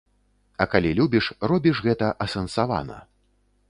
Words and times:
А 0.61 0.67
калі 0.71 0.93
любіш, 1.01 1.29
робіш 1.53 1.85
гэта 1.91 2.11
асэнсавана. 2.29 3.03